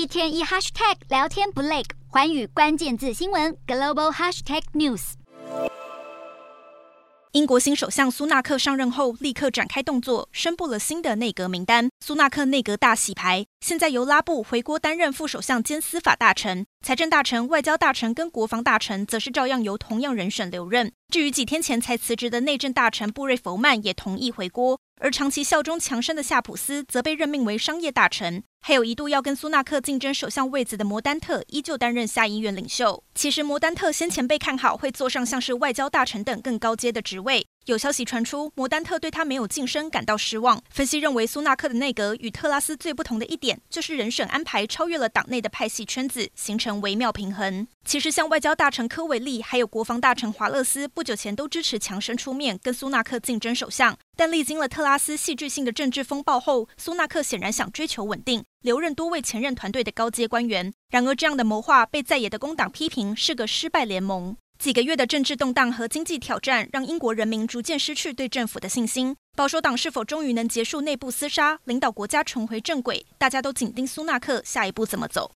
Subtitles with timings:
[0.00, 5.12] 一天一 hashtag 聊天不累，寰宇关键字新闻 global hashtag news。
[7.32, 11.90] 英国新首相苏纳克上任后，立刻展开动作，宣布了新的内阁名单。
[12.02, 20.90] 苏纳克内阁大洗牌，现在由拉布回国担任副首相兼司法大臣，财政大臣、外交大臣跟国防大臣则是照样由同样人选留任。
[21.12, 24.80] 至于几天前才辞职的内政大臣布瑞弗曼，也同意回国。
[25.02, 33.02] 而长期效忠强生的夏普斯则被任命为商业大臣，还有一度要跟苏纳克竞争首相位子的摩丹特依旧担任下议院领袖。
[33.14, 40.60] 其实摩丹特先前被看好会坐上像是外交大臣等更高阶的职位，有消息传出，摩丹特对他没有晋升感到失望。
[40.70, 47.66] 分析认为，苏纳克的内阁与特拉斯最不同的一点，就是人选安排超越了党内的派系圈子，形成微妙平衡。
[47.84, 53.96] 其实，像外交大臣科维利，还有国防大臣华勒斯，不久前都支持强生出面跟苏纳克竞争首相。
[54.16, 60.72] 但历经了特拉斯戏剧性的政治风暴后，苏纳克显然想追求稳定，留任多位前任团队的高阶官员。
[60.90, 64.36] 然而，这样的谋划被在野的工党批评是个失败联盟。
[64.60, 69.16] 几个月的政治动荡和经济挑战，让英国人民逐渐失去对政府的信心。
[69.34, 73.06] 保守党是否终于能结束内部厮杀，领导国家重回正轨？
[73.16, 75.26] 大家都紧盯苏纳克下一步怎么走。